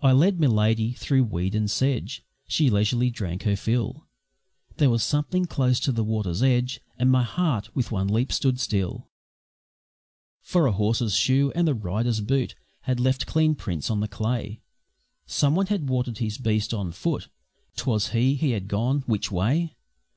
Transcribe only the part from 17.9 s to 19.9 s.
he he had gone. Which way?